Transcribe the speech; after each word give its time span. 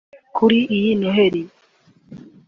Kuri 0.35 0.57
iyi 0.75 0.91
Noheli 0.99 1.41